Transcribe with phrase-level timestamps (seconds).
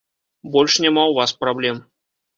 [0.55, 1.77] Больш няма ў вас праблем!